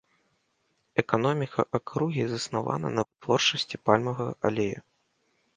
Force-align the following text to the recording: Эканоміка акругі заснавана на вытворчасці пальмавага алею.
Эканоміка 1.01 1.65
акругі 1.79 2.21
заснавана 2.31 2.87
на 2.97 3.01
вытворчасці 3.11 3.75
пальмавага 3.91 4.27
алею. 4.51 4.79